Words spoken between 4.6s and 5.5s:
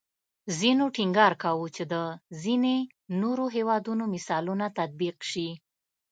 تطبیق شي